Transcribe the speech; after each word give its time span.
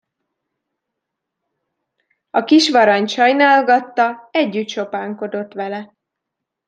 A 2.29 2.43
kisvarangy 2.43 3.07
sajnálgatta, 3.09 4.27
együtt 4.31 4.67
sopánkodott 4.69 5.53
vele. 5.53 5.93